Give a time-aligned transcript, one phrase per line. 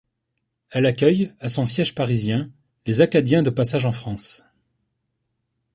[0.71, 2.49] Elle accueille, à son siège parisien,
[2.87, 4.43] les Acadiens de passage en France.